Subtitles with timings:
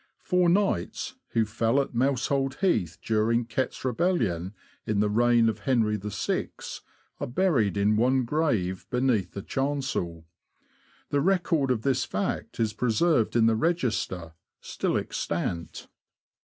[0.23, 4.55] Four knights, who fell at Mousehold Heath during Rett's Rebellion,
[4.87, 6.49] in the reign of Henry VI.,
[7.19, 10.25] are buried in one grave beneath the chancel;
[11.09, 15.87] the record of this fact is preserved in the register, still extant.